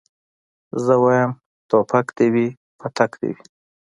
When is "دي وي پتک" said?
2.17-3.11